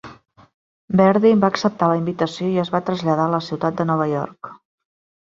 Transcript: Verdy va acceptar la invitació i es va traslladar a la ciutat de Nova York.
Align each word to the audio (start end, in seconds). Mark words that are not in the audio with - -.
Verdy 1.01 1.33
va 1.43 1.51
acceptar 1.53 1.91
la 1.93 1.99
invitació 2.01 2.49
i 2.49 2.59
es 2.65 2.75
va 2.79 2.83
traslladar 2.91 3.31
a 3.31 3.35
la 3.37 3.45
ciutat 3.53 3.81
de 3.83 3.91
Nova 3.95 4.13
York. 4.19 4.57